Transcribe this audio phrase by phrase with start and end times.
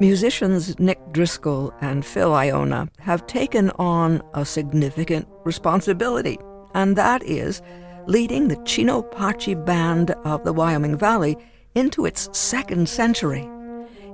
[0.00, 6.38] Musicians Nick Driscoll and Phil Ioanna have taken on a significant responsibility,
[6.74, 7.60] and that is
[8.06, 11.36] leading the Cino Paci Band of the Wyoming Valley
[11.74, 13.46] into its second century.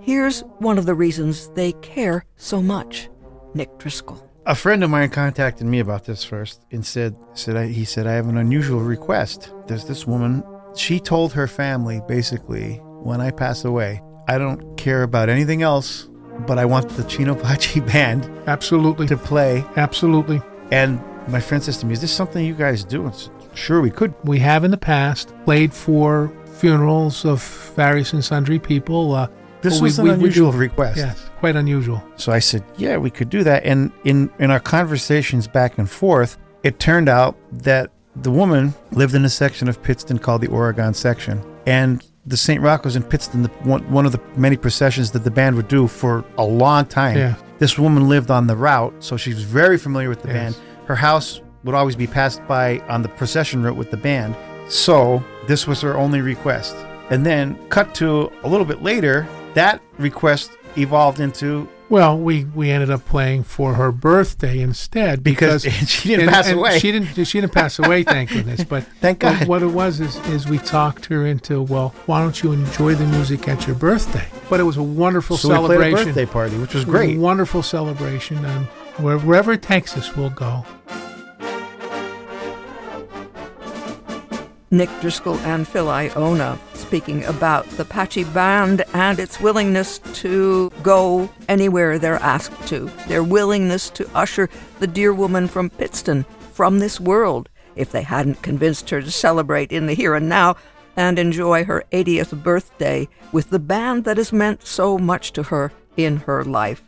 [0.00, 3.09] Here's one of the reasons they care so much
[3.55, 4.28] Nick Driscoll.
[4.46, 8.09] A friend of mine contacted me about this first and said, said I, he said,
[8.09, 9.52] I have an unusual request.
[9.68, 10.42] There's this woman,
[10.74, 16.08] she told her family basically, when I pass away, I don't care about anything else,
[16.46, 19.06] but I want the Cino Paci band Absolutely.
[19.08, 19.64] to play.
[19.76, 20.40] Absolutely.
[20.70, 23.06] And my friend says to me, Is this something you guys do?
[23.06, 24.14] I said, sure, we could.
[24.24, 27.42] We have in the past played for funerals of
[27.76, 29.14] various and sundry people.
[29.14, 29.28] Uh,
[29.62, 30.96] This was we- an we- we unusual request.
[30.98, 32.02] Yes, quite unusual.
[32.16, 33.64] So I said, Yeah, we could do that.
[33.64, 39.14] And in, in our conversations back and forth, it turned out that the woman lived
[39.14, 41.42] in a section of Pittston called the Oregon section.
[41.66, 42.60] And the St.
[42.60, 45.86] Rocco's in Pittston, the, one, one of the many processions that the band would do
[45.86, 47.16] for a long time.
[47.16, 47.34] Yeah.
[47.58, 50.55] This woman lived on the route, so she was very familiar with the Yes.
[50.55, 50.56] band.
[50.86, 54.34] Her house would always be passed by on the procession route with the band.
[54.68, 56.74] So this was her only request.
[57.10, 62.70] And then, cut to a little bit later, that request evolved into Well, we, we
[62.73, 66.81] ended up playing for her birthday instead because, because, she didn't and- pass and away.
[66.81, 67.25] She didn't.
[67.27, 68.65] She didn't pass away, thank goodness.
[68.65, 69.48] But Thank what- God.
[69.48, 73.07] What it was is, is we talked her into well, why don't you enjoy the
[73.07, 74.27] music at your birthday?
[74.51, 76.07] But it was a wonderful so we played a celebration.
[76.09, 77.19] birthday party, which was It was a great.
[77.19, 78.67] wonderful celebration, and
[78.98, 80.67] wherever it takes us, we'll go.
[84.73, 91.29] Nick Driscoll and Phil Ioanna speaking about the Paci Band and its willingness to go
[91.48, 94.48] anywhere they're asked to, their willingness to usher
[94.79, 99.73] the dear woman from Pittston from this world if they hadn't convinced her to celebrate
[99.73, 100.55] in the here and now
[100.97, 105.73] and enjoy her 80th birthday with the band that has meant so much to her
[105.97, 106.84] in her life.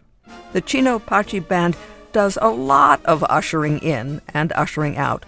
[0.53, 1.77] The Cino Paci Band
[2.13, 5.27] does a lot of ushering in and ushering out.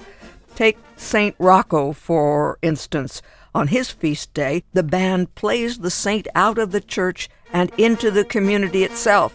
[0.55, 1.35] Take St.
[1.41, 3.21] Rocco, for instance.
[3.55, 8.11] On his feast day, the band plays the saint out of the church and into
[8.11, 9.35] the community itself.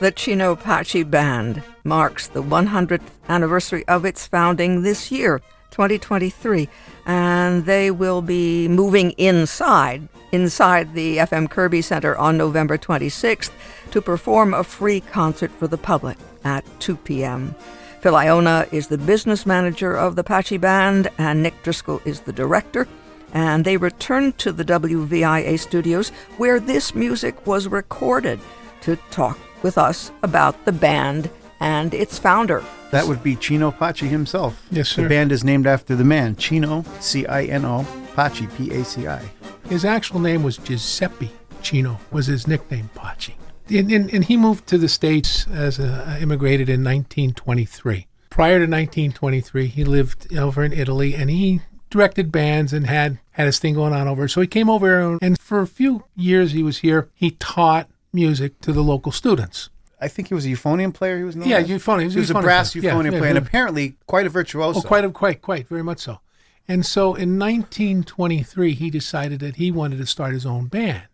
[0.00, 5.40] The Cino Paci Band marks the 100th anniversary of its founding this year,
[5.70, 6.68] 2023,
[7.06, 13.50] and they will be moving inside, inside the FM Kirby Center on November 26th
[13.90, 17.54] to perform a free concert for the public at 2 p.m.
[18.00, 22.32] Phil Ioanna is the business manager of the Paci Band, and Nick Driscoll is the
[22.32, 22.86] director.
[23.34, 28.40] And they returned to the WVIA studios where this music was recorded
[28.82, 31.28] to talk with us about the band
[31.60, 32.64] and its founder.
[32.90, 34.66] That would be Cino Paci himself.
[34.70, 35.02] Yes, sir.
[35.02, 38.84] The band is named after the man, Cino, C I N O, Paci, P A
[38.84, 39.22] C I.
[39.68, 41.30] His actual name was Giuseppe
[41.62, 43.34] Cino, was his nickname, Paci.
[43.68, 48.06] And, and, and he moved to the States as a, uh, immigrated in 1923.
[48.30, 51.60] Prior to 1923, he lived over in Italy and he
[51.90, 54.28] directed bands and had, had his thing going on over.
[54.28, 58.58] So he came over and for a few years he was here, he taught music
[58.60, 59.68] to the local students.
[60.00, 61.18] I think he was a euphonium player.
[61.18, 61.68] He was known Yeah, as?
[61.68, 62.00] euphonium.
[62.00, 62.92] He was He was a brass player.
[62.92, 64.78] Euphonium yeah, player, and apparently quite a virtuoso.
[64.78, 66.20] Oh, quite, quite, quite, very much so.
[66.68, 71.04] And so in 1923, he decided that he wanted to start his own band.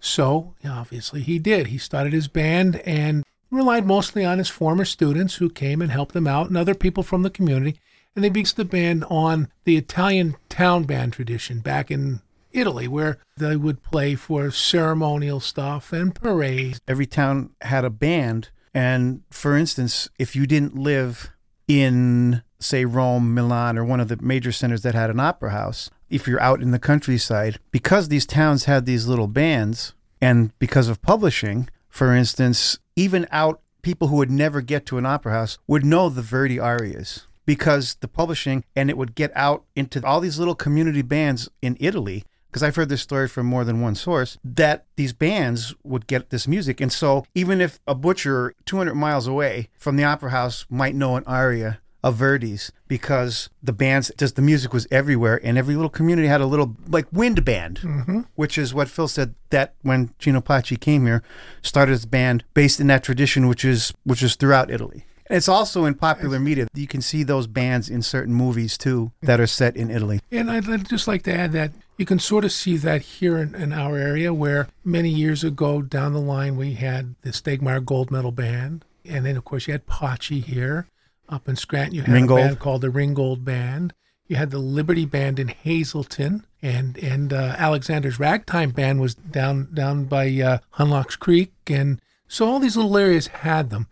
[0.00, 1.68] So obviously he did.
[1.68, 6.16] He started his band and relied mostly on his former students who came and helped
[6.16, 7.78] him out and other people from the community.
[8.14, 12.20] And they based the band on the Italian town band tradition back in
[12.54, 16.80] Italy, where they would play for ceremonial stuff and parades.
[16.88, 21.30] Every town had a band, and for instance, if you didn't live
[21.68, 25.90] in, say, Rome, Milan, or one of the major centers that had an opera house,
[26.08, 30.88] if you're out in the countryside, because these towns had these little bands, and because
[30.88, 35.58] of publishing, for instance, even out people who would never get to an opera house
[35.66, 40.20] would know the Verdi arias because the publishing and it would get out into all
[40.20, 42.24] these little community bands in Italy
[42.54, 46.30] because I've heard this story from more than one source that these bands would get
[46.30, 46.80] this music.
[46.80, 51.16] And so even if a butcher 200 miles away from the opera house might know
[51.16, 55.90] an aria of Verdi's because the bands just the music was everywhere and every little
[55.90, 58.20] community had a little like wind band mm-hmm.
[58.36, 61.24] which is what Phil said that when Cino Paci came here
[61.62, 65.48] started his band based in that tradition which is which is throughout Italy and it's
[65.48, 69.46] also in popular media you can see those bands in certain movies too that are
[69.46, 72.76] set in Italy And I'd, just like to add that you can sort of see
[72.78, 77.14] that here in, in our area, where many years ago down the line we had
[77.22, 80.88] the Stegmaier Gold Medal Band, and then of course you had Paci here.
[81.26, 82.40] Up in Scranton, you had Ringgold.
[82.40, 83.94] a band called the Ringgold Band.
[84.26, 89.72] You had the Liberty Band in Hazleton, and and uh, Alexander's Ragtime Band was down
[89.72, 91.98] down by uh, Hunlocks Creek, and
[92.28, 93.88] so all these little areas had them.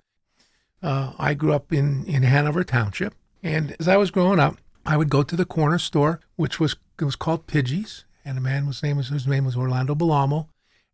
[0.82, 4.96] Uh, I grew up in in Hanover Township, and as I was growing up, I
[4.96, 8.66] would go to the corner store, which was it was called Pidgey's, and a man
[8.66, 10.48] was name was his name was Orlando Belamo,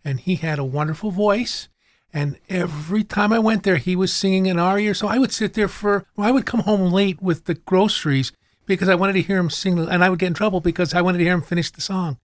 [0.05, 1.69] and he had a wonderful voice.
[2.13, 4.95] And every time I went there, he was singing an aria.
[4.95, 8.33] So I would sit there for, well, I would come home late with the groceries
[8.65, 11.03] because I wanted to hear him sing, and I would get in trouble because I
[11.03, 12.17] wanted to hear him finish the song.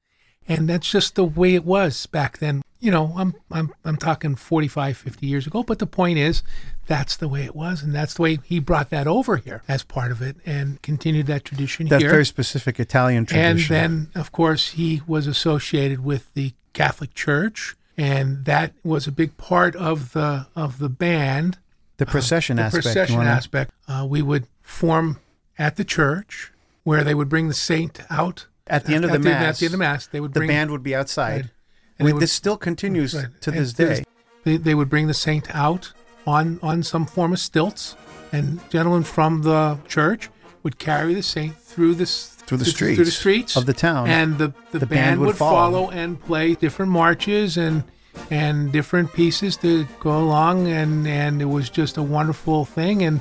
[0.48, 2.62] And that's just the way it was back then.
[2.80, 6.42] You know, I'm I'm I'm talking 45, 50 years ago, but the point is
[6.86, 9.82] that's the way it was and that's the way he brought that over here as
[9.82, 12.10] part of it and continued that tradition That here.
[12.10, 13.74] very specific Italian tradition.
[13.74, 19.12] And then, of course, he was associated with the Catholic Church, and that was a
[19.12, 21.56] big part of the of the band.
[21.96, 22.84] the procession The aspect.
[22.84, 23.70] procession aspect.
[23.88, 25.20] Uh, we would form
[25.58, 26.52] at the church,
[26.82, 29.66] where they would bring the saint out At the end of the mass, At the
[29.66, 31.32] end of the mass, they would the bring band would be outside.
[31.42, 31.50] Right.
[31.98, 33.26] And We- would- this still continues Right.
[33.42, 34.04] to And this day.
[34.44, 35.92] They, they would bring the saint out
[36.26, 37.94] on on some form of stilts,
[38.32, 40.30] and gentlemen from the church
[40.62, 44.08] would carry the saint through the Through the through the streets streets of the town.
[44.08, 45.86] and the the, The band, band would would follow.
[45.86, 45.90] follow.
[45.90, 47.84] and play different marches and
[48.30, 53.20] and different pieces to go along, and and it was just a wonderful thing, and.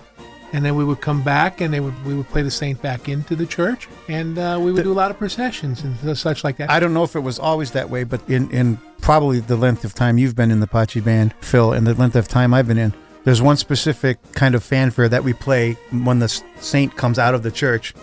[0.54, 3.10] And then we would come back, and they would we would play the saint back
[3.10, 6.58] into the church, and uh, we would do a lot of processions and such like
[6.58, 6.70] that.
[6.70, 9.84] I don't know if it was always that way, but in, in probably the length
[9.84, 12.68] of time you've been in the Paci band, Phil, and the length of time I've
[12.68, 16.30] been in, there's one specific kind of fanfare that we play when the
[16.60, 17.96] saint comes out of the church.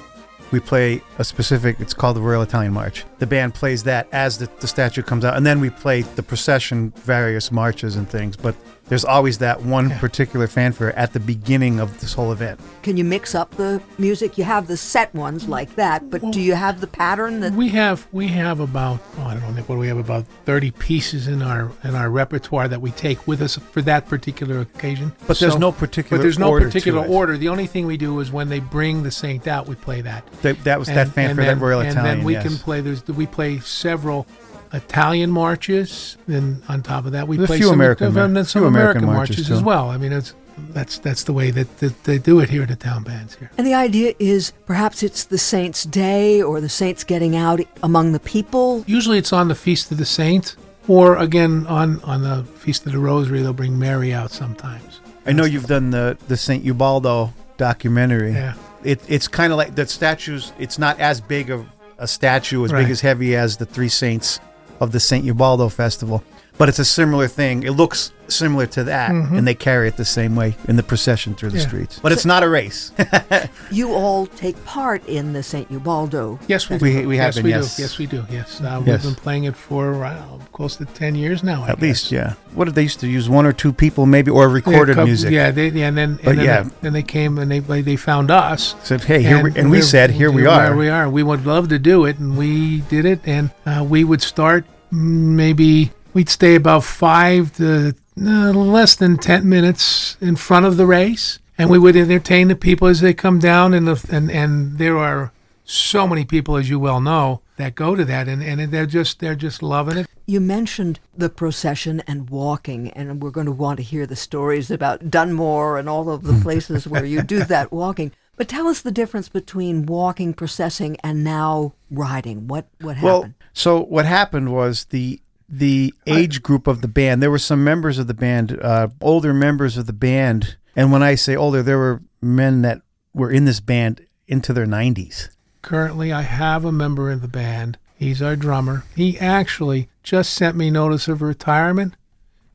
[0.51, 3.05] We play a specific, it's called the Royal Italian March.
[3.21, 6.25] The band plays that as the, the statue comes out, and then we play the
[6.25, 8.37] procession, various marches and things.
[8.37, 8.57] But
[8.91, 12.61] there's always that one particular fanfare at the beginning of this whole event.
[12.83, 14.37] Can you mix up the music?
[14.37, 17.69] You have the set ones like that, but do you have the pattern that We
[17.69, 20.73] have we have about oh, I don't know Nick, what do we have about thirty
[20.73, 25.13] pieces in our in our repertoire that we take with us for that particular occasion.
[25.29, 27.39] But there's no particular but there's no order particular order.
[27.39, 30.27] The only thing we do is when they bring the saint out, we play that.
[30.43, 32.19] That, that was that fanfare, and that Royal and Italian.
[32.19, 32.43] then we yes.
[32.43, 32.81] can play.
[32.81, 34.27] There's we play several
[34.73, 36.17] Italian marches.
[36.27, 39.05] Then on top of that, we There's play some, American and mar- then some American,
[39.05, 39.91] American marches, marches, as well.
[39.91, 40.35] I mean, it's
[40.71, 43.51] that's that's the way that, that they do it here at the town bands here.
[43.57, 48.13] And the idea is perhaps it's the saint's day or the saints getting out among
[48.13, 48.85] the people.
[48.87, 50.57] Usually it's on the Feast of the Saint,
[50.87, 55.01] or again on, on the Feast of the Rosary, they'll bring Mary out sometimes.
[55.27, 58.33] I know you've done the the Saint Ubaldo documentary.
[58.33, 58.55] Yeah.
[58.83, 60.53] It, it's kind of like the statues.
[60.59, 61.67] It's not as big of
[61.99, 62.83] a statue, as Right.
[62.83, 64.41] big as heavy as the three saints
[64.81, 66.23] of the Saint Ubaldo festival,
[66.61, 67.63] but it's a similar thing.
[67.63, 71.35] It looks similar to that, and they carry it the same way in the procession
[71.35, 71.63] through the Mm-hmm.
[71.63, 71.69] Yeah.
[71.69, 71.99] streets.
[72.03, 72.93] But it's not a race.
[73.71, 75.71] You all take part in the St.
[75.71, 76.39] Ubaldo.
[76.49, 76.77] Yes, we.
[76.77, 77.77] We- we have yes, been, we yes.
[77.77, 77.83] do.
[77.83, 78.27] Yes, we do.
[78.31, 79.05] Yes, uh, Yes.
[79.05, 80.23] we've been playing it for uh,
[80.53, 81.65] close to ten years now.
[81.65, 82.35] I At least, yeah.
[82.55, 83.29] What did they used to use?
[83.31, 85.31] One or two people, maybe, or recorded yeah, music.
[85.33, 86.63] Yeah, they, yeah, and then But and then, yeah.
[86.65, 87.61] they, then they came and they
[87.91, 88.75] they found us.
[88.83, 90.65] Said, hey, here we, and we said, here we are.
[90.65, 90.77] Here are.
[90.77, 91.09] we are.
[91.09, 93.21] We would love to do it, and we did it.
[93.25, 99.17] And uh, we would start mm, maybe we'd stay about five to uh, less than
[99.17, 103.15] ten minutes in front of the race, and we would entertain the people as they
[103.15, 103.75] come down.
[103.75, 105.33] And the, and and there are
[105.65, 109.21] so many people, as you well know, that go to that, and, and they're just
[109.21, 110.07] they're just loving it.
[110.27, 114.71] You mentioned the procession and walking, and we're going to want to hear the stories
[114.71, 118.13] about Dunmore and all of the places where you do that walking.
[118.37, 122.49] But tell us the difference between walking, processing, and now riding.
[122.49, 123.05] What what happened?
[123.05, 123.35] Well, happened?
[123.53, 127.23] so what happened was the the age group of the band.
[127.23, 131.03] There were some members of the band, uh, older members of the band, and when
[131.03, 135.29] I say older, there were men that were in this band into their nineties.
[135.63, 137.79] Currently, I have a member in the band.
[137.99, 138.85] He's our drummer.
[138.97, 141.95] He actually just sent me notice of retirement.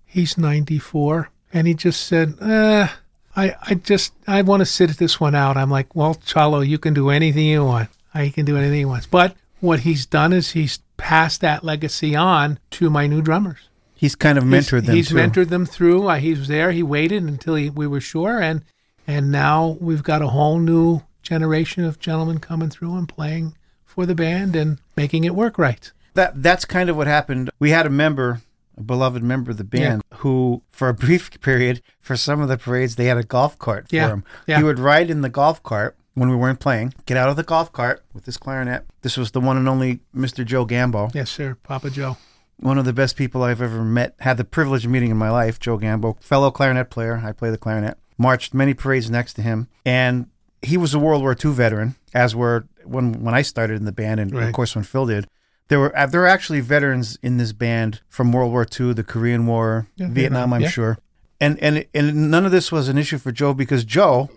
[0.05, 2.87] He's 94, and he just said, uh,
[3.35, 5.57] I, I just, I want to sit this one out.
[5.57, 7.89] I'm like, well, Chalo, you can do anything you want.
[8.13, 9.07] I can do anything he wants.
[9.07, 13.69] But what he's done is he's passed that legacy on to my new drummers.
[13.95, 15.15] He's kind of mentored he's, them He's too.
[15.15, 16.07] mentored them through.
[16.07, 16.71] Uh, he was there.
[16.71, 18.63] He waited until he, we were sure, and
[19.07, 24.05] and now we've got a whole new generation of gentlemen coming through and playing for
[24.05, 25.91] the band and making it work right.
[26.15, 27.49] that that's kind of what happened.
[27.59, 28.41] We had a member,
[28.77, 32.57] a beloved member of the band, who, for a brief period, for some of the
[32.57, 34.23] parades, they had a golf cart Yeah, for him.
[34.47, 34.57] yeah.
[34.57, 37.43] He would ride in the golf cart when we weren't playing, get out of the
[37.43, 38.85] golf cart with his clarinet.
[39.01, 40.43] This was the one and only Mr.
[40.45, 42.17] Joe Gambo, Yes, sir, Papa Joe.
[42.57, 44.15] one of the best people I've ever met.
[44.21, 47.21] Had the privilege of meeting in my life, Joe Gambo, fellow clarinet player.
[47.23, 47.97] I play the clarinet.
[48.17, 50.27] Marched many parades next to him, and
[50.61, 53.91] he was a World War II veteran, as were when when I started in the
[53.91, 54.47] band, and Right.
[54.47, 55.27] of course when Phil did.
[55.67, 59.03] There were uh, there were actually veterans in this band from World War II, the
[59.03, 60.69] Korean War, Yeah, Vietnam, Vietnam, I'm yeah.
[60.69, 60.97] sure,
[61.41, 64.29] and and and none of this was an issue for Joe because Joe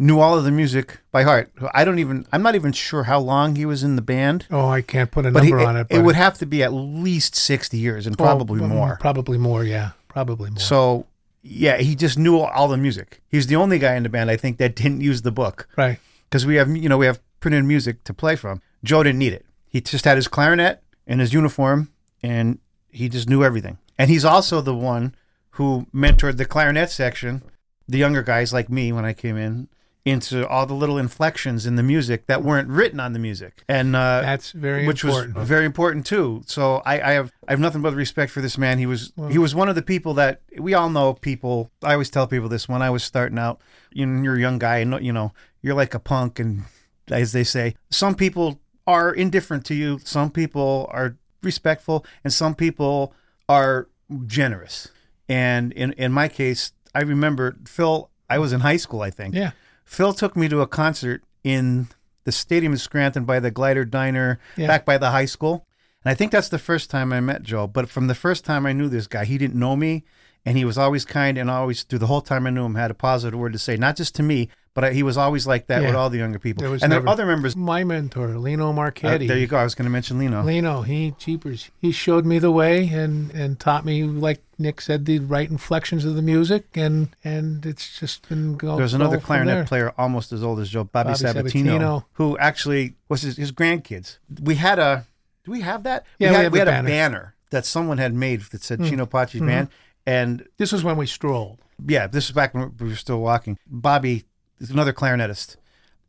[0.00, 1.52] knew all of the music by heart.
[1.74, 4.68] I don't even I'm not even sure how long he was in the band, Oh,
[4.68, 5.86] I can't put a but he, number on it.
[5.90, 8.96] it would have to be at least sixty years and Oh, probably mm, more.
[9.00, 9.62] Probably more.
[9.62, 10.58] Yeah, probably more.
[10.58, 11.06] So
[11.42, 13.20] yeah, he just knew all the music.
[13.28, 15.68] He was the only guy in the band I think that didn't use the book
[15.76, 15.98] right.
[16.28, 18.62] because we have you know we have printed music to play from.
[18.82, 19.44] Joe didn't need it.
[19.68, 21.90] He just had his clarinet and his uniform,
[22.22, 22.58] and
[22.90, 23.78] he just knew everything.
[23.98, 25.14] And he's also the one
[25.52, 27.42] who mentored the clarinet section,
[27.86, 29.68] the younger guys like me when I came in,
[30.04, 33.62] into all the little inflections in the music that weren't written on the music.
[33.68, 35.36] And uh, That's very which important.
[35.36, 36.42] was very important too.
[36.46, 38.78] So I, I have I have nothing but respect for this man.
[38.78, 41.12] He was he was one of the people that we all know.
[41.14, 43.60] People I always tell people this when I was starting out.
[43.92, 46.64] You know, you're a young guy, and you know you're like a punk, and
[47.10, 49.98] as they say, some people are indifferent to you.
[50.04, 53.12] Some people are respectful, and some people
[53.48, 53.88] are
[54.26, 54.88] generous.
[55.28, 58.08] And in in my case, I remember Phil.
[58.28, 59.34] I was in high school, I think.
[59.34, 59.50] yeah.
[59.90, 61.88] Phil took me to a concert in
[62.22, 64.68] the stadium in Scranton by the Glider Diner, Yeah.
[64.68, 65.66] back by the high school.
[66.04, 67.66] And I think that's the first time I met Joe.
[67.66, 70.04] But from the first time I knew this guy, he didn't know me,
[70.46, 72.90] and he was always kind and always through the whole time I knew him had
[72.90, 75.66] a positive word to say, not just to me, but I, he was always like
[75.66, 75.88] that Yeah.
[75.88, 76.62] with all the younger people.
[76.62, 77.56] There and there are other members.
[77.56, 79.26] My mentor, Lino Uh, Marchetti.
[79.26, 79.56] there you go.
[79.58, 80.42] I was going to mention Lino.
[80.44, 81.70] Lino, he cheapers.
[81.80, 86.04] He showed me the way and and taught me, like Nick said, the right inflections
[86.04, 88.76] of the music, and and it's just been go.
[88.76, 89.64] There's another go clarinet there.
[89.64, 92.04] player almost as old as Joe, Bobby, Bobby Sabatino, Sabatino.
[92.12, 94.18] who actually was his, his grandkids.
[94.40, 95.04] We had a,
[95.44, 96.06] do we have that?
[96.20, 96.88] Yeah, we we had, have we had a banner.
[96.88, 99.66] Banner that someone had made that said Cino Paci's band.
[100.06, 101.60] And This was when we strolled.
[101.86, 103.58] yeah, this is back when we were still walking.
[103.66, 104.24] Bobby
[104.58, 105.56] is another clarinetist.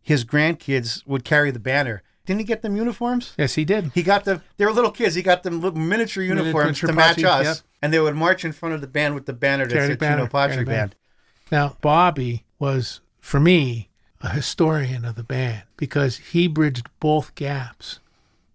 [0.02, 2.02] His grandkids would carry the banner.
[2.26, 3.34] Didn't he get them uniforms?
[3.38, 3.92] Yes, he did.
[3.94, 4.42] He got them.
[4.58, 5.16] They were little kids.
[5.16, 7.58] He got them little miniature uniforms Miniature to match Paci, us, yep.
[7.82, 9.92] and they would march in front of the band with the banner that Carry the
[9.94, 10.78] said banner, Cino Paci carry the banner.
[10.88, 10.96] band.
[11.52, 13.90] Now, Bobby was, for me,
[14.22, 18.00] a historian of the band because he bridged both gaps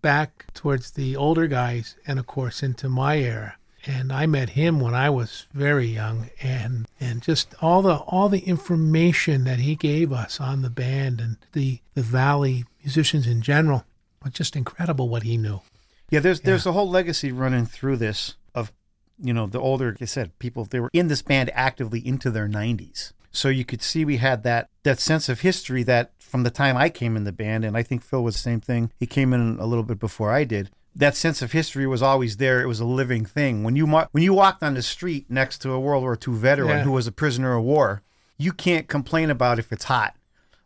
[0.01, 3.57] back towards the older guys and, of course, into my era.
[3.87, 8.29] And I met him when I was very young, and and just all the all
[8.29, 13.43] the information that he gave us on the band and the the Valley musicians in
[13.43, 13.85] general
[14.23, 15.61] was just incredible what he knew.
[16.11, 18.73] Yeah, there's there's a whole legacy running through this of,
[19.21, 22.31] you know, the older, like I said, people they were in this band actively into
[22.31, 23.13] their 90s.
[23.33, 26.77] So you could see we had that that sense of history that from the time
[26.77, 28.91] I came in the band, and I think Phil was the same thing.
[28.99, 30.71] He came in a little bit before I did.
[30.99, 32.61] That sense of history was always there.
[32.63, 33.63] It was a living thing.
[33.63, 36.69] When you when you walked on the street next to a World War II veteran
[36.79, 36.83] Yeah.
[36.85, 38.03] who was a prisoner of war,
[38.39, 40.15] you can't complain about if it's hot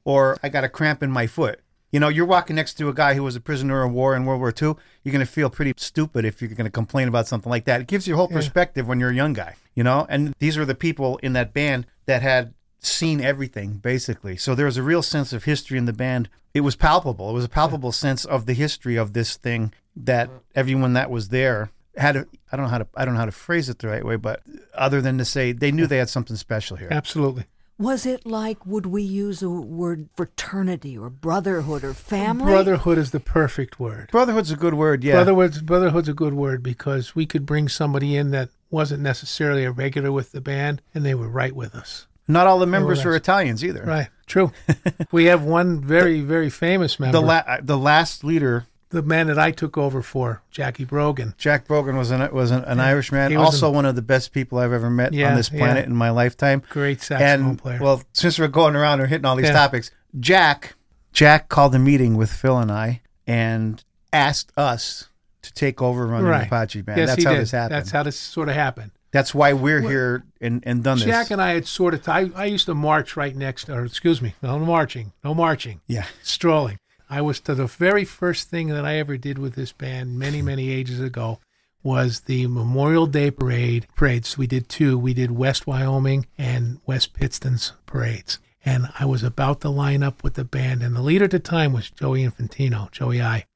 [0.04, 1.60] or I got a cramp in my foot.
[1.92, 4.24] You know, you're walking next to a guy who was a prisoner of war in
[4.24, 4.74] World War II.
[5.02, 7.80] You're going to feel pretty stupid if you're going to complain about something like that.
[7.80, 10.06] It gives you a whole perspective when you're a young guy, you know?
[10.08, 14.36] And these were the people in that band that had seen everything, basically.
[14.36, 16.28] So there was a real sense of history in the band.
[16.54, 17.30] It was palpable.
[17.30, 21.28] It was a palpable sense of the history of this thing that everyone that was
[21.28, 23.78] there had a, I don't know how to I don't know how to phrase it
[23.78, 24.42] the right way, but
[24.74, 26.88] other than to say they knew they had something special here.
[26.90, 27.44] Absolutely.
[27.78, 32.44] Was it like, would we use a word fraternity or brotherhood or family?
[32.44, 34.10] Brotherhood is the perfect word.
[34.12, 35.14] Brotherhood's a good word, yeah.
[35.14, 39.72] Brotherhood's brotherhood's a good word because we could bring somebody in that wasn't necessarily a
[39.72, 42.06] regular with the band, and they were right with us.
[42.28, 43.82] Not all the members that's- were Italians either.
[43.82, 44.08] Right.
[44.26, 44.52] True.
[45.10, 49.38] we have one very very famous member, The la- the last leader, the man that
[49.38, 51.34] I took over for, Jackie Brogan.
[51.38, 53.30] Jack Brogan, was an was an, an Irishman.
[53.30, 55.84] He was Also, one of the best people I've ever met Yeah, on this planet
[55.84, 55.90] yeah.
[55.90, 56.62] in my lifetime.
[56.68, 57.78] Great saxophone And player.
[57.80, 59.52] well, since we're going around and hitting all these Yeah.
[59.54, 60.74] topics, Jack
[61.12, 63.82] Jack called a meeting with Phil and I and
[64.12, 65.08] asked us
[65.42, 66.40] to take over running right.
[66.40, 66.98] the Apache band.
[66.98, 67.40] Yes, That's how did.
[67.40, 67.74] this happened.
[67.76, 68.90] That's how this sort of happened.
[69.12, 71.14] That's why we're here and, and done Jack this.
[71.16, 72.08] Jack and I had sort of.
[72.08, 75.80] I I used to march right next, or excuse me, no marching, no marching.
[75.86, 76.06] yeah.
[76.22, 76.78] strolling.
[77.10, 80.38] I was to the very first thing that I ever did with this band many,
[80.38, 80.46] hmm.
[80.46, 81.40] many ages ago
[81.82, 84.38] was the Memorial Day parade parades.
[84.38, 84.96] We did two.
[84.96, 88.38] We did West Wyoming and West Pittston's parades.
[88.64, 91.38] And I was about to line up with the band, and the leader at the
[91.38, 93.46] time was Joey Infantino, Joey I.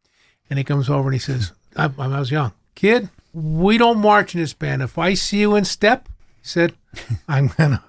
[0.49, 2.53] And he comes over and he says, I, I was young.
[2.75, 4.83] Kid, we don't march in this band.
[4.83, 6.09] If I see you in step,
[6.41, 6.75] he said,
[7.29, 7.85] I'm gonna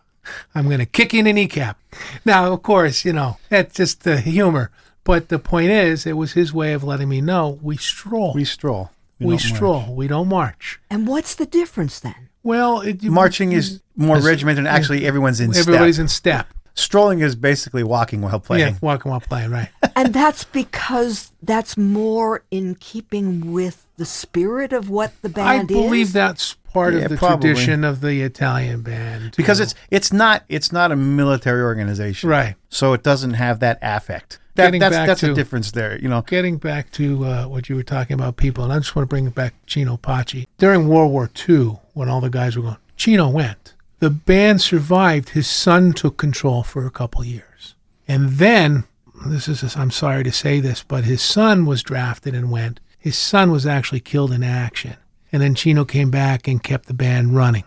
[0.53, 1.79] I'm gonna kick you in the kneecap.
[2.25, 4.71] Now, of course, you know, that's just the humor.
[5.05, 8.33] But the point is, it was his way of letting me know we stroll.
[8.33, 8.91] We stroll.
[9.19, 9.43] We, don't march.
[9.55, 9.95] stroll.
[9.95, 10.79] We don't march.
[10.89, 12.29] And what's the difference then?
[12.43, 15.61] Well, it, Marching is more regimented and actually everyone's in step.
[15.67, 16.03] everybody's step.
[16.03, 16.47] in step.
[16.73, 18.73] strolling is basically walking while playing.
[18.73, 19.69] Yeah, walking while playing, right.
[19.95, 25.77] and that's because that's more in keeping with the spirit of what the band is.
[25.77, 26.13] I believe is.
[26.13, 27.49] that's part Yeah, of the probably.
[27.53, 29.33] tradition of the Italian band.
[29.37, 32.55] because it's it's not it's not a military organization, Right.
[32.69, 34.39] So it doesn't have that affect.
[34.55, 35.99] That, Getting that's back that's to- the difference there.
[35.99, 38.95] You know, Getting back to uh, what you were talking about, people, and I just
[38.95, 40.45] want to bring back Cino Paci.
[40.57, 43.73] During World War II, when all the guys were going, Cino went.
[43.99, 45.29] The band survived.
[45.29, 47.75] His son took control for a couple years.
[48.07, 48.85] And then,
[49.27, 52.79] this is, I'm sorry to say this, but his son was drafted and went.
[52.97, 54.95] His son was actually killed in action.
[55.31, 57.63] And then Cino came back and kept the band running.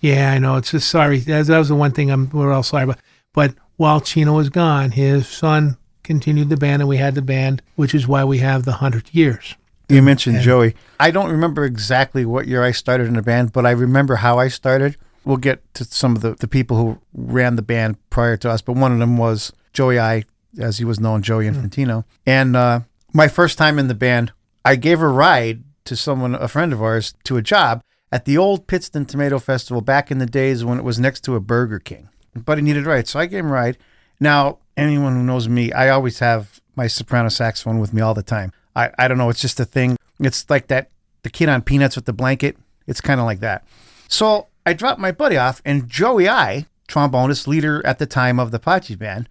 [0.00, 0.56] Yeah, I know.
[0.56, 1.18] It's just sorry.
[1.20, 2.98] That, that was the one thing I'm, we're all sorry about.
[3.32, 5.76] But while Cino was gone, his son
[6.08, 9.10] continued the band, and we had the band, which is why we have the 100
[9.12, 9.56] years.
[9.90, 10.74] you mentioned Joey.
[10.98, 14.38] I don't remember exactly what year I started in the band, but I remember how
[14.38, 14.96] I started.
[15.26, 18.62] We'll get to some of the, the people who ran the band prior to us,
[18.62, 20.24] but one of them was Joey I,
[20.58, 22.04] as he was known, Joey Infantino.
[22.24, 22.80] And uh,
[23.12, 24.32] my first time in the band,
[24.64, 28.38] I gave a ride to someone, a friend of ours, to a job at the
[28.38, 31.78] old Pittston Tomato Festival back in the days when it was next to a Burger
[31.78, 32.08] King.
[32.34, 33.76] But he needed a ride, so I gave him a ride.
[34.18, 38.22] Now, anyone who knows me, I always have my soprano saxophone with me all the
[38.22, 38.52] time.
[38.74, 39.96] I, I don't know, it's just a thing.
[40.20, 40.90] It's like that
[41.22, 42.56] the kid on Peanuts with the blanket.
[42.86, 43.66] It's kind of like that.
[44.06, 48.50] So I dropped my buddy off, and Joey I, trombonist, leader at the time of
[48.50, 49.28] the Paci band,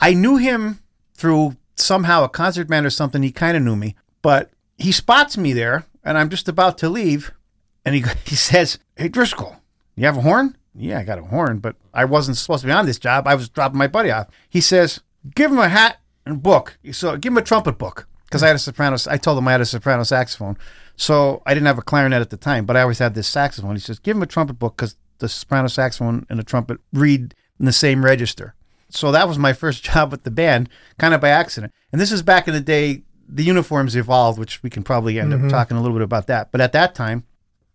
[0.00, 0.80] I knew him
[1.14, 3.22] through somehow a concert band or something.
[3.22, 6.88] He kind of knew me, but he spots me there, and I'm just about to
[6.88, 7.32] leave,
[7.84, 9.56] and he he says, "Hey Driscoll,
[9.94, 12.72] you have a horn?" Yeah, I got a horn, but I wasn't supposed to be
[12.72, 13.26] on this job.
[13.26, 14.28] I was dropping my buddy off.
[14.48, 15.00] He says,
[15.34, 18.56] "Give him a hat and book." So give him a trumpet book because I had
[18.56, 18.96] a soprano.
[19.08, 20.56] I told him I had a soprano saxophone,
[20.96, 23.74] so I didn't have a clarinet at the time, but I always had this saxophone.
[23.74, 27.34] He says, "Give him a trumpet book because the soprano saxophone and the trumpet read
[27.58, 28.54] in the same register."
[28.90, 30.68] So that was my first job with the band,
[30.98, 31.72] kind of by accident.
[31.92, 33.02] And this is back in the day.
[33.30, 35.48] The uniforms evolved, which we can probably end up mm-hmm.
[35.48, 36.50] talking a little bit about that.
[36.50, 37.24] But at that time,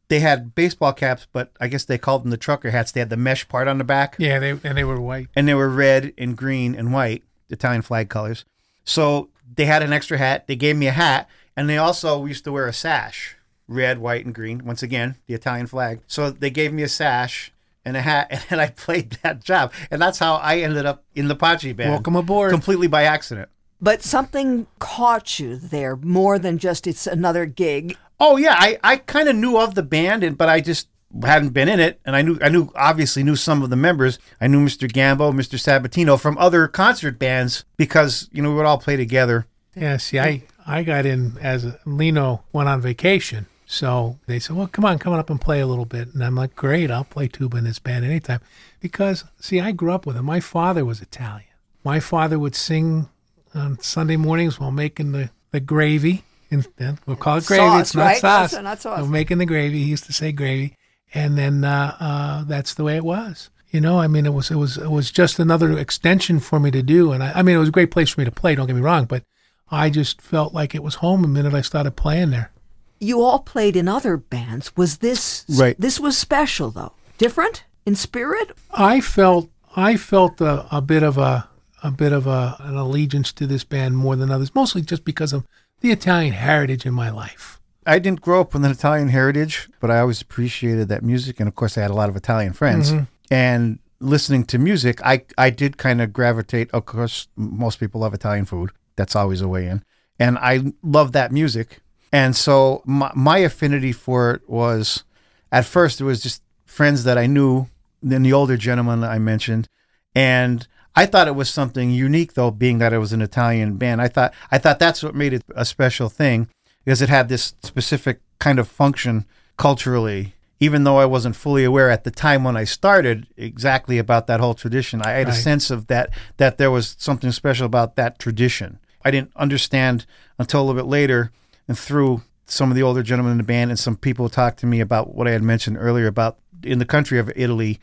[0.09, 2.91] they had baseball caps, but I guess they called them the trucker hats.
[2.91, 5.27] They had the mesh part on the back, Yeah, they and they were white.
[5.35, 8.45] and they were red and green and white, Italian flag colors.
[8.83, 10.47] So they had an extra hat.
[10.47, 13.37] They gave me a hat, and they also used to wear a sash,
[13.67, 14.65] red, white, and green.
[14.65, 16.01] Once again, the Italian flag.
[16.07, 17.51] So they gave me a sash
[17.85, 21.27] and a hat, and I played that job, and that's how I ended up in
[21.27, 21.91] the Paci band.
[21.91, 22.51] Welcome aboard.
[22.51, 23.49] Completely by accident.
[23.81, 27.97] But something caught you there more than just it's another gig.
[28.19, 30.87] Oh yeah, I, I kind of knew of the band, and but I just
[31.23, 34.19] hadn't been in it, and I knew I knew obviously knew some of the members.
[34.39, 34.89] I knew Mr.
[34.89, 35.59] Gambo, Mr.
[35.59, 39.47] Sabatino from other concert bands because you know we would all play together.
[39.75, 43.47] Yeah, see, I, I got in as a, Lino went on vacation.
[43.65, 46.13] So they said, well, come on, come on up and play a little bit.
[46.13, 48.39] And I'm like, great, I'll play tuba in this band anytime.
[48.79, 50.25] Because, see, I grew up with him.
[50.25, 51.47] My father was Italian.
[51.83, 53.09] My father would sing
[53.53, 56.23] on Sunday mornings while making the, the gravy.
[56.51, 57.63] And then we'll call it gravy.
[57.63, 58.17] Sauce, it's not right?
[58.17, 58.51] sauce.
[58.51, 59.01] That's not sauce.
[59.01, 59.79] We're making the gravy.
[59.79, 60.75] He used to say gravy.
[61.13, 63.49] And then uh, uh, that's the way it was.
[63.69, 66.69] You know, I mean, it was it was it was just another extension for me
[66.69, 68.53] to do, and I, I mean, it was a great place for me to play.
[68.53, 69.23] Don't get me wrong, but
[69.71, 72.51] I just felt like it was home the minute I started playing there.
[72.99, 74.77] You all played in other bands.
[74.77, 75.75] Was this Right.
[75.79, 78.51] This was special though, different in spirit.
[78.71, 81.49] I felt I felt a, a bit of a
[81.83, 85.33] a bit of a, an allegiance to this band more than others, mostly just because
[85.33, 85.45] of
[85.81, 87.59] the Italian heritage in my life.
[87.85, 91.47] I didn't grow up with an Italian heritage, but I always appreciated that music, and
[91.49, 92.91] of course, I had a lot of Italian friends.
[92.91, 93.03] Mm-hmm.
[93.29, 96.71] And listening to music, I I did kind of gravitate.
[96.71, 98.71] Of course, most people love Italian food.
[98.95, 99.83] That's always a way in,
[100.17, 101.81] and I love that music.
[102.13, 105.03] And so my, my affinity for it was,
[105.51, 107.67] at first, it was just friends that I knew,
[108.03, 109.67] then the older gentleman I mentioned,
[110.13, 114.01] and I thought it was something unique, though, being that it was an Italian band.
[114.01, 116.47] I thought I thought that's what made it a special thing
[116.85, 119.25] because it had this specific kind of function
[119.57, 120.35] culturally.
[120.59, 124.39] Even though I wasn't fully aware at the time when I started exactly about that
[124.39, 128.17] whole tradition, I had a sense of that that there was something special about that
[128.19, 128.79] tradition.
[129.03, 130.05] I didn't understand
[130.39, 131.31] until a little bit later,
[131.67, 134.65] and through some of the older gentlemen in the band and some people talked to
[134.65, 137.79] me about what I had mentioned earlier about in the country of Italy,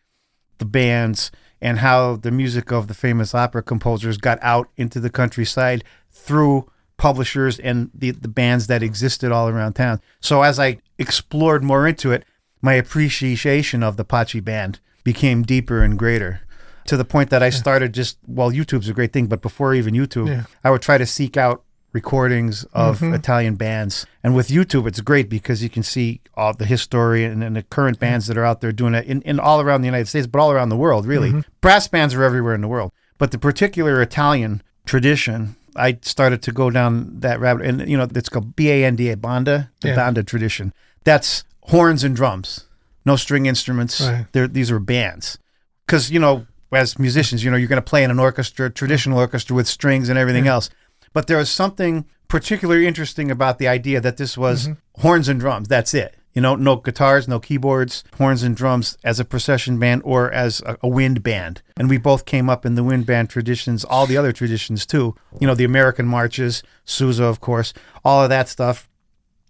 [0.59, 5.11] the bands and how the music of the famous opera composers got out into the
[5.11, 10.01] countryside through publishers and the, the bands that existed all around town.
[10.21, 12.25] So as I explored more into it,
[12.63, 16.43] my appreciation of the Paci band became deeper and greater
[16.87, 19.95] to the point that I started just, well, YouTube's a great thing, but before even
[19.95, 20.45] YouTube, Yeah.
[20.65, 23.15] I would try to seek out recordings of mm-hmm.
[23.15, 24.07] Italian bands.
[24.23, 27.63] And with YouTube, it's great because you can see all the history and, and the
[27.63, 30.27] current bands that are out there doing it in, in all around the United States,
[30.27, 31.31] but all around the world, really.
[31.31, 31.41] Mm-hmm.
[31.61, 32.93] Brass bands are everywhere in the world.
[33.19, 38.09] But the particular Italian tradition, I started to go down that rabbit, and you know,
[38.15, 39.97] it's called B A N D A, banda, the Yeah.
[39.97, 40.73] banda tradition.
[41.05, 42.67] That's horns and drums,
[43.05, 44.01] no string instruments.
[44.01, 44.53] Right.
[44.53, 45.39] These are bands,
[45.87, 49.19] because you know, as musicians, you know, you're going to play in an orchestra, traditional
[49.19, 50.71] orchestra with strings and everything else.
[51.13, 55.01] But there was something particularly interesting about the idea that this was Mm-hmm.
[55.03, 55.69] horns and drums.
[55.69, 56.15] That's it.
[56.33, 60.61] You know, no guitars, no keyboards, horns and drums as a procession band or as
[60.65, 61.61] a, a wind band.
[61.77, 65.17] And we both came up in the wind band traditions, all the other traditions too.
[65.41, 68.89] You know, the American marches, Sousa, of course, all of that stuff.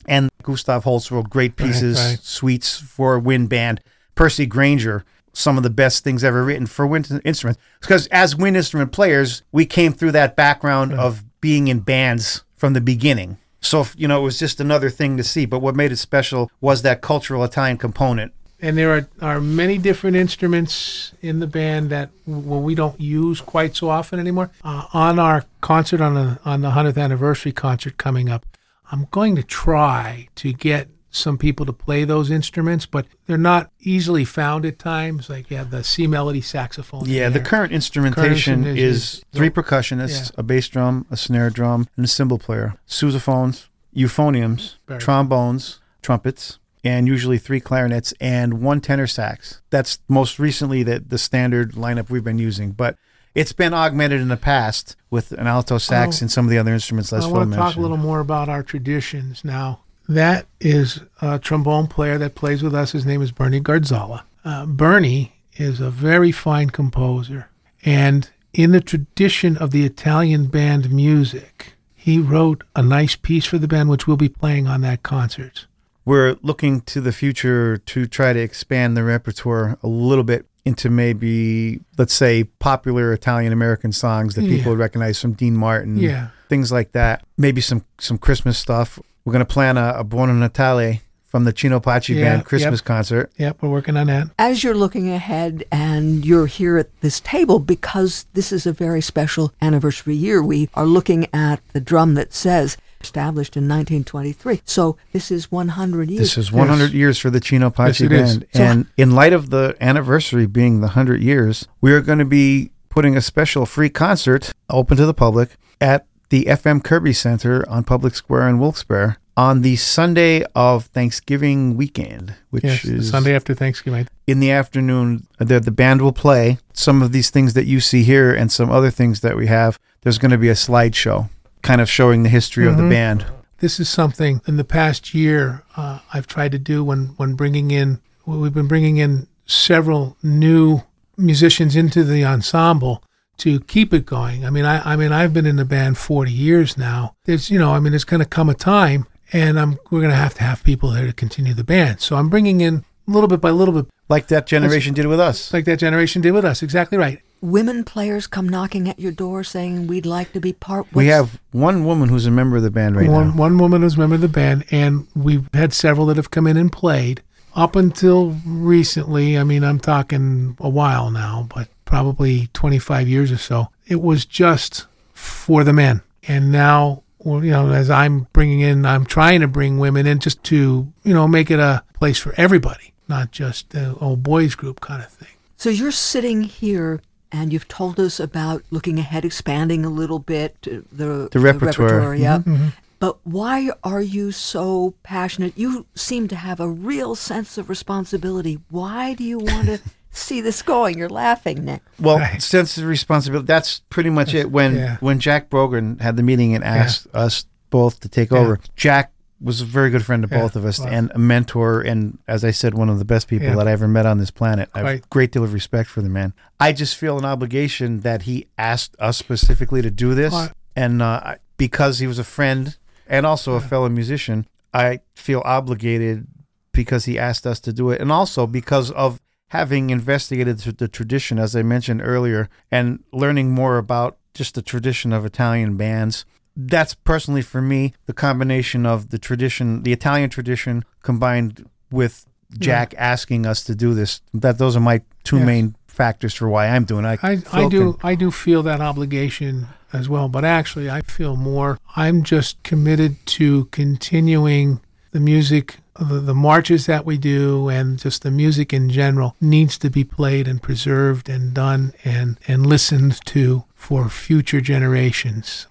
[0.06, 2.18] And Gustav Holst wrote great pieces, right.
[2.22, 3.82] suites for wind band.
[4.14, 7.60] Percy Grainger, some of the best things ever written for wind instruments.
[7.82, 12.72] Because as wind instrument players, we came through that background of being in bands from
[12.72, 13.38] the beginning.
[13.60, 15.44] So, you know, it was just another thing to see.
[15.46, 18.32] But what made it special was that cultural Italian component.
[18.62, 23.40] And there are, are many different instruments in the band that well, we don't use
[23.40, 24.50] quite so often anymore.
[24.62, 28.44] Uh, on our concert on the on the hundredth anniversary concert coming up,
[28.92, 33.70] I'm going to try to get some people to play those instruments, but they're not
[33.80, 35.28] easily found at times.
[35.28, 37.02] Like you have the C melody saxophone.
[37.06, 40.40] Yeah, the current instrumentation Current is, is- three percussionists, Yeah.
[40.40, 46.58] a bass drum, a snare drum, and a cymbal player, sousaphones, euphoniums, Very- trombones, trumpets,
[46.84, 49.60] and usually three clarinets and one tenor sax.
[49.70, 52.96] That's most recently the, the standard lineup we've been using, but
[53.34, 56.24] it's been augmented in the past with an alto sax Oh.
[56.24, 57.12] and some of the other instruments.
[57.12, 59.80] Les I want to talk a little more about our traditions now.
[60.10, 62.90] That is a trombone player that plays with us.
[62.90, 64.22] His name is Bernie Gardzala.
[64.44, 67.48] Uh, Bernie is a very fine composer.
[67.84, 73.56] And in the tradition of the Italian band music, he wrote a nice piece for
[73.58, 75.66] the band, which we'll be playing on that concert.
[76.06, 80.90] we're looking to the future to try to expand the repertoire a little bit into
[80.90, 84.78] maybe let's say popular Italian American songs that people Yeah.
[84.78, 86.28] recognize from Dean Martin, Yeah.
[86.48, 87.22] things like that.
[87.38, 88.98] Maybe some some Christmas stuff.
[89.24, 92.84] We're gonna plan a, a Buono Natale from the Cino Paci Yeah, band Christmas yep.
[92.84, 93.30] concert.
[93.38, 94.30] Yep, we're working on that.
[94.38, 99.00] As you're looking ahead and you're here at this table because this is a very
[99.00, 104.62] special anniversary year, we are looking at the drum that says established in 1923.
[104.64, 106.20] So this is 100 years.
[106.20, 108.32] This is 100 years for the Cino Paci Yes, it is.
[108.38, 112.18] band, So- and in light of the anniversary being the 100 years, we are going
[112.18, 117.12] to be putting a special free concert open to the public at the FM Kirby
[117.12, 123.10] Center on Public Square in Wilkes-Barre on the Sunday of Thanksgiving weekend, which Yes, is
[123.10, 124.06] Sunday after Thanksgiving.
[124.26, 125.26] in the afternoon.
[125.38, 128.70] The, the band will play some of these things that you see here and some
[128.70, 129.78] other things that we have.
[130.02, 131.28] There's going to be a slideshow
[131.62, 132.90] kind of showing the history of the Mhm.
[132.90, 133.26] band.
[133.58, 137.70] this is something in the past year uh, I've tried to do when when bringing
[137.70, 140.80] in we've been bringing in several new
[141.18, 143.02] musicians into the ensemble
[143.40, 144.44] to keep it going.
[144.44, 147.14] I mean, I, I mean, I've been in the band 40 years now.
[147.24, 150.10] There's, you know, I mean, there's going to come a time, and I'm we're going
[150.10, 152.00] to have to have people there to continue the band.
[152.00, 155.52] So I'm bringing in little bit by little bit, Like that generation did with us.
[155.52, 156.62] like that generation did with us.
[156.62, 157.20] Exactly right.
[157.42, 160.86] Women players come knocking at your door saying, We'd like to be part.
[160.92, 163.36] We have one woman who's a member of the band right one now.
[163.36, 166.46] one woman was a member of the band, and we've had several that have come
[166.46, 167.22] in and played.
[167.56, 173.36] Up until recently, I mean, I'm talking a while now, but probably 25 years or
[173.36, 173.68] so.
[173.86, 179.04] It was just for the men, and now, you know, as I'm bringing in, I'm
[179.04, 182.94] trying to bring women in just to, you know, make it a place for everybody,
[183.08, 185.28] not just the old boys group kind of thing.
[185.56, 190.56] So you're sitting here and you've told us about looking ahead, expanding a little bit
[190.66, 192.14] uh, the, The repertoire.
[192.14, 192.38] yeah.
[192.38, 192.68] Mm-hmm.
[192.98, 195.52] But why are you so passionate?
[195.56, 198.58] You seem to have a real sense of responsibility.
[198.70, 200.98] Why do you want to see this going?
[200.98, 201.82] You're laughing, Nick.
[201.98, 202.42] Well, Right.
[202.42, 203.46] sense of responsibility.
[203.46, 204.50] That's pretty much it.
[204.50, 204.96] When yeah.
[205.00, 209.62] when Jack Brogan had the meeting and asked us both to take over, Jack was
[209.62, 210.88] a very good friend of Yeah, both of us wow.
[210.88, 213.54] and a mentor, and as I said, one of the best people Yeah.
[213.56, 214.68] that I ever met on this planet.
[214.74, 216.34] I have a great deal of respect for the man.
[216.58, 220.50] I just feel an obligation that he asked us specifically to do this, Right.
[220.76, 222.76] and uh, because he was a friend
[223.08, 226.26] and also a fellow musician, I feel obligated
[226.72, 230.88] because he asked us to do it, and also because of having investigated the, the
[230.88, 236.24] tradition, as I mentioned earlier, and learning more about just the tradition of Italian bands.
[236.56, 242.26] That's personally for me the combination of the tradition, the Italian tradition, combined with
[242.58, 244.20] Jack asking us to do this.
[244.34, 245.46] That those are my two Yes.
[245.46, 247.04] main factors for why I'm doing.
[247.04, 247.18] it.
[247.22, 251.36] I, I Phil do I do feel that obligation as well, but actually I feel
[251.36, 254.80] more I'm just committed to continuing
[255.12, 259.76] the music, the, the marches that we do, and just the music in general needs
[259.78, 265.66] to be played and preserved and done and, and listened to for future generations.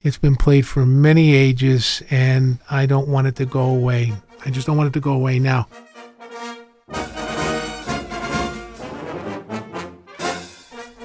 [0.00, 4.12] It's been played for many ages, and I don't want it to go away.
[4.46, 5.68] I just don't want it to go away now.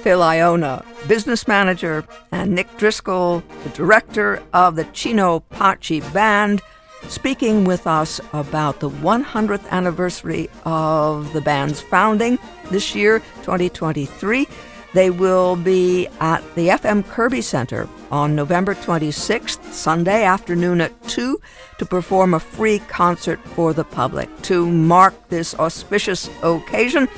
[0.04, 6.60] Phil Ioanna, business manager, and Nick Driscoll, the director of the Cino Paci Band,
[7.08, 12.38] speaking with us about the 100th anniversary of the band's founding
[12.70, 14.46] this year, 2023.
[14.94, 21.40] They will be at the FM Kirby Center on November 26th, Sunday afternoon at 2,
[21.78, 27.08] to perform a free concert for the public to mark this auspicious occasion.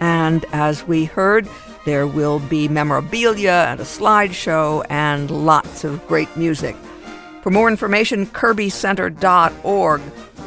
[0.00, 1.46] And as we heard,
[1.84, 6.74] there will be memorabilia and a slideshow and lots of great music.
[7.46, 10.00] For more information, kirbycenter.org,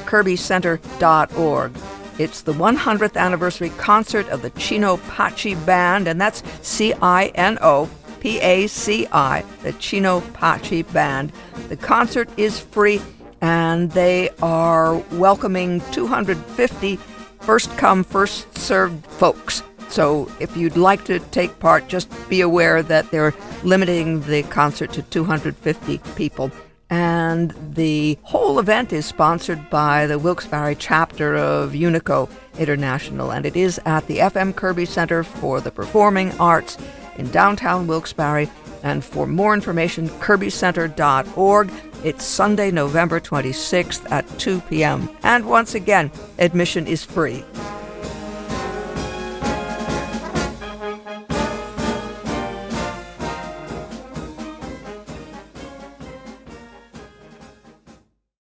[0.04, 1.72] kirbycenter.org.
[2.18, 7.58] It's the 100th anniversary concert of the Cino Paci Band, and that's C I N
[7.62, 11.32] O P A C I, the Cino Paci Band.
[11.70, 13.00] The concert is free,
[13.40, 16.98] and they are welcoming 250
[17.40, 19.64] first come, first served folks.
[19.88, 23.34] So if you'd like to take part, just be aware that they're
[23.64, 26.52] limiting the concert to 250 people.
[26.90, 33.56] And the whole event is sponsored by the Wilkes-Barre chapter of Unico International, and it
[33.56, 36.78] is at the FM Kirby Center for the Performing Arts
[37.18, 38.50] in downtown Wilkes-Barre.
[38.82, 41.72] And for more information, kirbycenter.org.
[42.04, 45.10] It's Sunday, November 26th at 2 p.m.
[45.24, 47.44] And once again, admission is free.